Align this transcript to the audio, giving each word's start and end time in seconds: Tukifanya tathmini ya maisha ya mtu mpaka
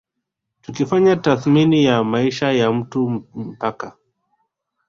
Tukifanya 0.61 1.15
tathmini 1.17 1.83
ya 1.85 2.03
maisha 2.03 2.51
ya 2.51 2.71
mtu 2.73 3.09
mpaka 3.35 3.97